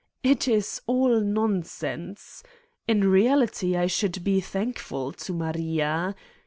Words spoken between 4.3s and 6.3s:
thankful to Maria.